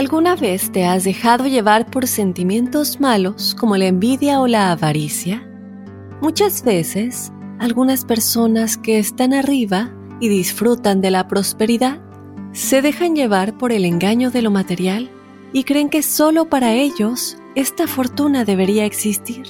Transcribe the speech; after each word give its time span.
¿Alguna 0.00 0.34
vez 0.34 0.72
te 0.72 0.86
has 0.86 1.04
dejado 1.04 1.46
llevar 1.46 1.90
por 1.90 2.06
sentimientos 2.06 3.00
malos 3.00 3.54
como 3.54 3.76
la 3.76 3.84
envidia 3.84 4.40
o 4.40 4.46
la 4.46 4.72
avaricia? 4.72 5.46
Muchas 6.22 6.64
veces, 6.64 7.30
algunas 7.58 8.06
personas 8.06 8.78
que 8.78 8.98
están 8.98 9.34
arriba 9.34 9.92
y 10.18 10.30
disfrutan 10.30 11.02
de 11.02 11.10
la 11.10 11.28
prosperidad 11.28 12.00
se 12.52 12.80
dejan 12.80 13.14
llevar 13.14 13.58
por 13.58 13.72
el 13.72 13.84
engaño 13.84 14.30
de 14.30 14.40
lo 14.40 14.50
material 14.50 15.10
y 15.52 15.64
creen 15.64 15.90
que 15.90 16.02
solo 16.02 16.48
para 16.48 16.72
ellos 16.72 17.36
esta 17.54 17.86
fortuna 17.86 18.46
debería 18.46 18.86
existir, 18.86 19.48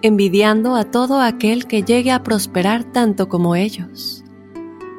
envidiando 0.00 0.74
a 0.74 0.84
todo 0.84 1.20
aquel 1.20 1.66
que 1.66 1.82
llegue 1.82 2.12
a 2.12 2.22
prosperar 2.22 2.82
tanto 2.82 3.28
como 3.28 3.56
ellos. 3.56 4.24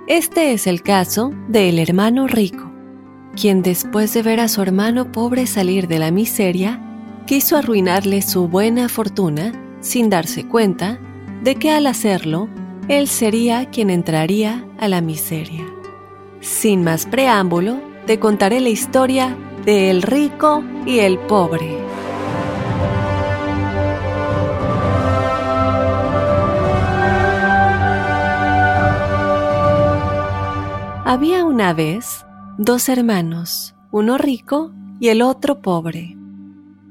Este 0.05 0.53
es 0.53 0.67
el 0.67 0.83
caso 0.83 1.31
del 1.47 1.79
hermano 1.79 2.27
rico 2.27 2.72
quien 3.35 3.61
después 3.61 4.13
de 4.13 4.21
ver 4.21 4.39
a 4.39 4.47
su 4.47 4.61
hermano 4.61 5.11
pobre 5.11 5.47
salir 5.47 5.87
de 5.87 5.99
la 5.99 6.11
miseria, 6.11 6.79
quiso 7.25 7.57
arruinarle 7.57 8.21
su 8.21 8.47
buena 8.47 8.89
fortuna 8.89 9.53
sin 9.81 10.09
darse 10.09 10.47
cuenta 10.47 10.99
de 11.41 11.55
que 11.55 11.71
al 11.71 11.87
hacerlo, 11.87 12.47
él 12.87 13.07
sería 13.07 13.69
quien 13.69 13.89
entraría 13.89 14.65
a 14.79 14.87
la 14.87 15.01
miseria. 15.01 15.65
Sin 16.41 16.83
más 16.83 17.05
preámbulo, 17.05 17.79
te 18.05 18.19
contaré 18.19 18.59
la 18.59 18.69
historia 18.69 19.37
de 19.65 19.89
el 19.89 20.01
rico 20.01 20.63
y 20.85 20.99
el 20.99 21.17
pobre. 21.17 21.77
Había 31.05 31.45
una 31.45 31.73
vez 31.73 32.25
dos 32.57 32.87
hermanos, 32.87 33.73
uno 33.91 34.19
rico 34.19 34.71
y 34.99 35.07
el 35.07 35.23
otro 35.23 35.61
pobre. 35.61 36.15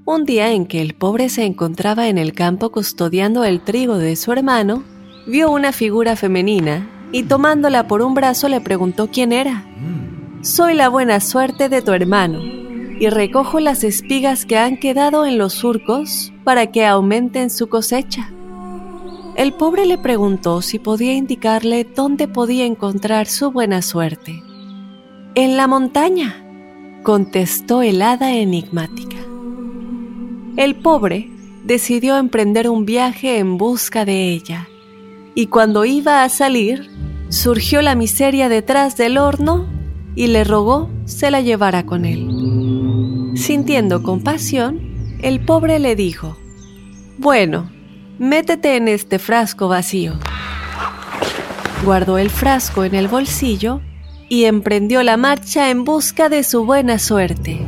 Un 0.04 0.24
día 0.24 0.50
en 0.50 0.66
que 0.66 0.82
el 0.82 0.94
pobre 0.94 1.28
se 1.28 1.44
encontraba 1.44 2.08
en 2.08 2.18
el 2.18 2.32
campo 2.32 2.72
custodiando 2.72 3.44
el 3.44 3.60
trigo 3.60 3.96
de 3.96 4.16
su 4.16 4.32
hermano, 4.32 4.82
vio 5.28 5.52
una 5.52 5.70
figura 5.70 6.16
femenina 6.16 6.88
y 7.12 7.22
tomándola 7.24 7.86
por 7.86 8.02
un 8.02 8.14
brazo 8.14 8.48
le 8.48 8.60
preguntó 8.60 9.08
quién 9.08 9.30
era. 9.32 9.64
Soy 10.40 10.74
la 10.74 10.88
buena 10.88 11.20
suerte 11.20 11.68
de 11.68 11.80
tu 11.80 11.92
hermano 11.92 12.40
y 12.42 13.08
recojo 13.08 13.60
las 13.60 13.84
espigas 13.84 14.44
que 14.44 14.58
han 14.58 14.78
quedado 14.78 15.24
en 15.24 15.38
los 15.38 15.52
surcos 15.52 16.32
para 16.42 16.72
que 16.72 16.84
aumenten 16.86 17.50
su 17.50 17.68
cosecha. 17.68 18.32
El 19.36 19.52
pobre 19.52 19.86
le 19.86 19.96
preguntó 19.96 20.60
si 20.60 20.80
podía 20.80 21.14
indicarle 21.14 21.84
dónde 21.84 22.26
podía 22.26 22.64
encontrar 22.64 23.28
su 23.28 23.52
buena 23.52 23.80
suerte. 23.80 24.42
En 25.34 25.56
la 25.56 25.66
montaña, 25.66 26.44
contestó 27.02 27.80
el 27.80 28.02
hada 28.02 28.34
enigmática. 28.34 29.16
El 30.58 30.74
pobre 30.74 31.30
decidió 31.64 32.18
emprender 32.18 32.68
un 32.68 32.84
viaje 32.84 33.38
en 33.38 33.56
busca 33.56 34.04
de 34.04 34.28
ella, 34.28 34.68
y 35.34 35.46
cuando 35.46 35.86
iba 35.86 36.22
a 36.22 36.28
salir, 36.28 36.90
surgió 37.30 37.80
la 37.80 37.94
miseria 37.94 38.50
detrás 38.50 38.98
del 38.98 39.16
horno 39.16 39.66
y 40.14 40.26
le 40.26 40.44
rogó 40.44 40.90
se 41.06 41.30
la 41.30 41.40
llevara 41.40 41.86
con 41.86 42.04
él. 42.04 43.32
Sintiendo 43.34 44.02
compasión, 44.02 44.80
el 45.22 45.42
pobre 45.46 45.78
le 45.78 45.96
dijo, 45.96 46.36
Bueno, 47.16 47.70
métete 48.18 48.76
en 48.76 48.86
este 48.86 49.18
frasco 49.18 49.68
vacío. 49.68 50.12
Guardó 51.86 52.18
el 52.18 52.28
frasco 52.28 52.84
en 52.84 52.94
el 52.94 53.08
bolsillo 53.08 53.80
y 54.32 54.46
emprendió 54.46 55.02
la 55.02 55.18
marcha 55.18 55.68
en 55.68 55.84
busca 55.84 56.30
de 56.30 56.42
su 56.42 56.64
buena 56.64 56.98
suerte. 56.98 57.60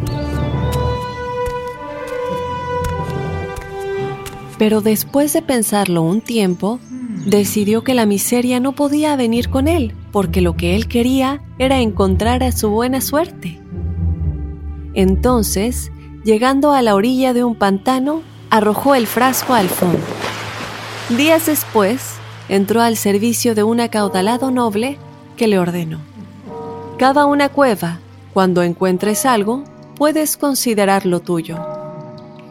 Pero 4.57 4.81
después 4.81 5.35
de 5.35 5.43
pensarlo 5.43 6.01
un 6.01 6.23
tiempo, 6.23 6.81
decidió 7.27 7.85
que 7.85 7.93
la 7.93 8.07
miseria 8.07 8.61
no 8.61 8.73
podía 8.73 9.15
venir 9.15 9.51
con 9.51 9.69
él, 9.69 9.93
porque 10.11 10.41
lo 10.41 10.57
que 10.57 10.75
él 10.75 10.89
quería 10.89 11.43
era 11.59 11.81
encontrar 11.81 12.43
a 12.43 12.51
su 12.51 12.71
buena 12.71 13.03
suerte. 13.03 13.61
Entonces, 14.95 15.93
llegando 16.25 16.73
a 16.73 16.81
la 16.81 16.95
orilla 16.95 17.35
de 17.35 17.45
un 17.45 17.57
pantano, 17.57 18.23
arrojó 18.49 18.95
el 18.95 19.07
frasco 19.07 19.53
al 19.53 19.69
fondo. 19.69 20.01
Días 21.11 21.45
después, 21.45 22.15
entró 22.49 22.81
al 22.81 22.97
servicio 22.97 23.55
de 23.55 23.65
un 23.65 23.81
acaudalado 23.81 24.51
noble 24.51 24.97
que 25.37 25.47
le 25.47 25.59
ordenó. 25.59 26.14
Cava 26.99 27.27
una 27.27 27.49
cueva. 27.49 27.99
Cuando 28.33 28.63
encuentres 28.63 29.27
algo, 29.27 29.65
puedes 29.97 30.37
considerarlo 30.37 31.19
tuyo. 31.19 31.59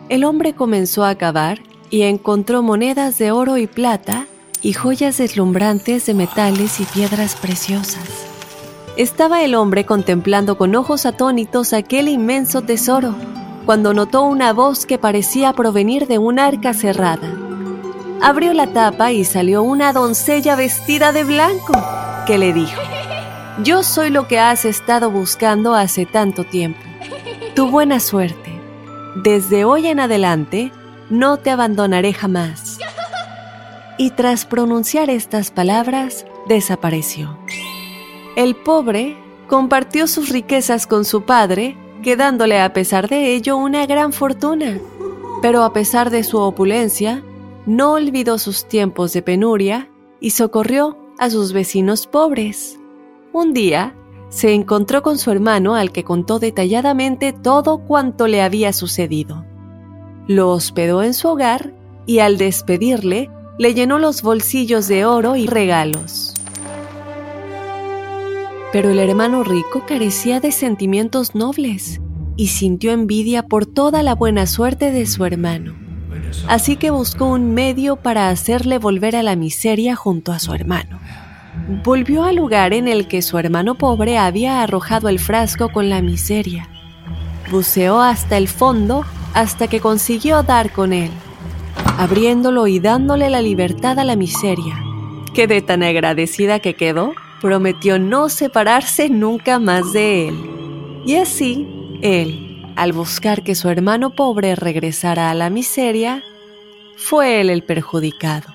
El 0.09 0.25
hombre 0.25 0.53
comenzó 0.53 1.05
a 1.05 1.15
cavar 1.15 1.61
y 1.89 2.01
encontró 2.01 2.61
monedas 2.61 3.17
de 3.17 3.31
oro 3.31 3.57
y 3.57 3.67
plata 3.67 4.27
y 4.61 4.73
joyas 4.73 5.17
deslumbrantes 5.17 6.05
de 6.07 6.13
metales 6.13 6.81
y 6.81 6.83
piedras 6.83 7.35
preciosas. 7.35 8.03
Estaba 8.97 9.43
el 9.43 9.55
hombre 9.55 9.85
contemplando 9.85 10.57
con 10.57 10.75
ojos 10.75 11.05
atónitos 11.05 11.71
aquel 11.71 12.09
inmenso 12.09 12.63
tesoro, 12.63 13.15
cuando 13.65 13.93
notó 13.93 14.23
una 14.23 14.51
voz 14.51 14.85
que 14.85 14.97
parecía 14.97 15.53
provenir 15.53 16.05
de 16.05 16.17
un 16.17 16.37
arca 16.37 16.73
cerrada. 16.73 17.33
Abrió 18.21 18.53
la 18.53 18.67
tapa 18.67 19.13
y 19.13 19.23
salió 19.23 19.63
una 19.63 19.93
doncella 19.93 20.57
vestida 20.57 21.13
de 21.13 21.23
blanco, 21.23 21.73
que 22.27 22.37
le 22.37 22.51
dijo, 22.53 22.81
yo 23.61 23.83
soy 23.83 24.09
lo 24.09 24.27
que 24.27 24.39
has 24.39 24.65
estado 24.65 25.11
buscando 25.11 25.75
hace 25.75 26.05
tanto 26.05 26.43
tiempo. 26.43 26.79
Tu 27.55 27.69
buena 27.69 27.99
suerte. 27.99 28.51
Desde 29.15 29.63
hoy 29.63 29.87
en 29.87 29.99
adelante, 29.99 30.71
no 31.09 31.37
te 31.37 31.51
abandonaré 31.51 32.13
jamás. 32.13 32.79
Y 33.97 34.09
tras 34.11 34.45
pronunciar 34.45 35.11
estas 35.11 35.51
palabras, 35.51 36.25
desapareció. 36.47 37.37
El 38.35 38.55
pobre 38.55 39.15
compartió 39.47 40.07
sus 40.07 40.29
riquezas 40.29 40.87
con 40.87 41.05
su 41.05 41.23
padre, 41.23 41.77
quedándole 42.01 42.59
a 42.59 42.73
pesar 42.73 43.07
de 43.07 43.35
ello 43.35 43.55
una 43.55 43.85
gran 43.85 44.13
fortuna. 44.13 44.79
Pero 45.43 45.63
a 45.63 45.73
pesar 45.73 46.09
de 46.09 46.23
su 46.23 46.39
opulencia, 46.39 47.23
no 47.67 47.93
olvidó 47.93 48.39
sus 48.39 48.67
tiempos 48.67 49.13
de 49.13 49.21
penuria 49.21 49.89
y 50.19 50.31
socorrió 50.31 50.97
a 51.19 51.29
sus 51.29 51.53
vecinos 51.53 52.07
pobres. 52.07 52.79
Un 53.33 53.51
día, 53.51 53.95
se 54.29 54.53
encontró 54.53 55.01
con 55.01 55.17
su 55.17 55.31
hermano 55.31 55.73
al 55.73 55.91
que 55.91 56.03
contó 56.03 56.37
detalladamente 56.37 57.33
todo 57.33 57.79
cuanto 57.79 58.27
le 58.27 58.43
había 58.43 58.73
sucedido. 58.73 59.43
Lo 60.27 60.51
hospedó 60.51 61.01
en 61.01 61.15
su 61.15 61.29
hogar 61.29 61.73
y 62.05 62.19
al 62.19 62.37
despedirle 62.37 63.31
le 63.57 63.73
llenó 63.73 63.97
los 63.97 64.21
bolsillos 64.21 64.87
de 64.87 65.05
oro 65.05 65.35
y 65.35 65.47
regalos. 65.47 66.35
Pero 68.71 68.91
el 68.91 68.99
hermano 68.99 69.43
rico 69.43 69.83
carecía 69.87 70.39
de 70.39 70.51
sentimientos 70.51 71.33
nobles 71.33 72.01
y 72.35 72.49
sintió 72.49 72.91
envidia 72.91 73.47
por 73.47 73.65
toda 73.65 74.03
la 74.03 74.13
buena 74.13 74.45
suerte 74.45 74.91
de 74.91 75.07
su 75.07 75.25
hermano. 75.25 75.73
así 76.47 76.75
que 76.75 76.91
buscó 76.91 77.25
un 77.25 77.53
medio 77.55 77.95
para 77.95 78.29
hacerle 78.29 78.77
volver 78.77 79.15
a 79.15 79.23
la 79.23 79.35
miseria 79.35 79.95
junto 79.95 80.31
a 80.31 80.37
su 80.37 80.53
hermano. 80.53 80.99
Volvió 81.83 82.23
al 82.23 82.35
lugar 82.35 82.73
en 82.73 82.87
el 82.87 83.07
que 83.07 83.21
su 83.21 83.37
hermano 83.37 83.75
pobre 83.75 84.17
había 84.17 84.61
arrojado 84.61 85.07
el 85.09 85.19
frasco 85.19 85.69
con 85.69 85.89
la 85.89 86.01
miseria. 86.01 86.67
Buceó 87.51 88.01
hasta 88.01 88.37
el 88.37 88.47
fondo 88.47 89.05
hasta 89.33 89.67
que 89.67 89.79
consiguió 89.79 90.43
dar 90.43 90.71
con 90.71 90.93
él, 90.93 91.11
abriéndolo 91.97 92.67
y 92.67 92.79
dándole 92.79 93.29
la 93.29 93.41
libertad 93.41 93.99
a 93.99 94.03
la 94.03 94.15
miseria, 94.15 94.77
que 95.33 95.47
de 95.47 95.61
tan 95.61 95.83
agradecida 95.83 96.59
que 96.59 96.75
quedó, 96.75 97.13
prometió 97.41 97.99
no 97.99 98.29
separarse 98.29 99.09
nunca 99.09 99.59
más 99.59 99.93
de 99.93 100.29
él. 100.29 100.35
Y 101.05 101.15
así, 101.15 101.67
él, 102.01 102.65
al 102.75 102.93
buscar 102.93 103.43
que 103.43 103.55
su 103.55 103.69
hermano 103.69 104.11
pobre 104.11 104.55
regresara 104.55 105.29
a 105.29 105.33
la 105.33 105.49
miseria, 105.49 106.23
fue 106.95 107.41
él 107.41 107.49
el 107.49 107.63
perjudicado. 107.63 108.52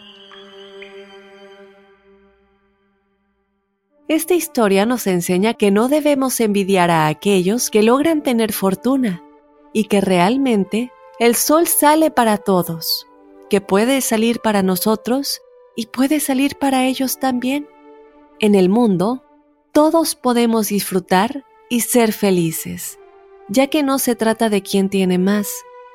Esta 4.09 4.33
historia 4.33 4.87
nos 4.87 5.07
enseña 5.07 5.53
que 5.53 5.71
no 5.71 5.89
debemos 5.89 6.41
envidiar 6.41 6.91
a 6.91 7.09
aquellos 7.09 7.69
que 7.69 7.83
logran 7.83 8.23
tener 8.23 8.55
fortuna 8.55 9.23
y 9.75 9.85
que 9.85 10.01
realmente 10.01 10.91
el 11.19 11.35
sol 11.35 11.67
sale 11.67 12.11
para 12.11 12.39
todos, 12.39 13.07
que 13.51 13.61
puede 13.61 14.01
salir 14.01 14.41
para 14.41 14.63
nosotros 14.63 15.43
y 15.77 15.87
puede 15.87 16.21
salir 16.21 16.57
para 16.57 16.87
ellos 16.87 17.19
también. 17.19 17.69
En 18.41 18.55
el 18.55 18.71
mundo, 18.71 19.25
todos 19.73 20.15
podemos 20.15 20.69
disfrutar 20.69 21.45
y 21.69 21.81
ser 21.81 22.15
felices, 22.15 22.99
ya 23.51 23.67
que 23.67 23.83
no 23.83 23.99
se 23.99 24.15
trata 24.17 24.49
de 24.49 24.63
quién 24.63 24.89
tiene 24.89 25.19
más, 25.19 25.51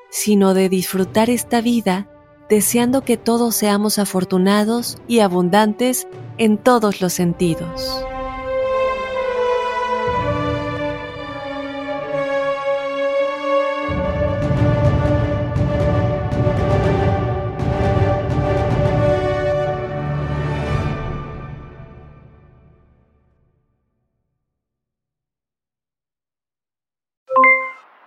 sino 0.08 0.54
de 0.54 0.68
disfrutar 0.68 1.30
esta 1.30 1.60
vida 1.60 2.08
deseando 2.48 3.02
que 3.02 3.16
todos 3.16 3.56
seamos 3.56 3.98
afortunados 3.98 4.98
y 5.08 5.20
abundantes 5.20 6.06
en 6.38 6.58
todos 6.58 7.00
los 7.00 7.12
sentidos. 7.12 8.04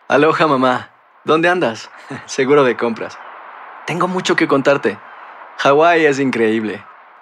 Aloha 0.10 0.48
mamá, 0.48 0.90
¿dónde 1.26 1.50
andas? 1.50 1.92
Seguro 2.26 2.64
de 2.64 2.78
compras. 2.78 3.20
Tengo 3.86 4.08
mucho 4.08 4.36
que 4.36 4.48
contarte. 4.48 4.98
Hawái 5.58 6.06
es 6.06 6.20
increíble. 6.20 6.82